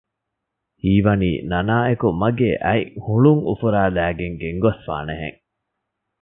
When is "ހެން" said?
5.21-5.39